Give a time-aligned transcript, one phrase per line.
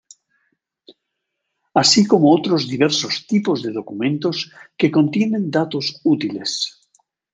[1.75, 6.81] Así como otros diversos tipos de documentos que contienen datos útiles.